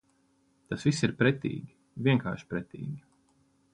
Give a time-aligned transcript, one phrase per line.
[0.71, 1.71] Tas viss ir pretīgi,
[2.09, 2.99] vienkārši pretīgi.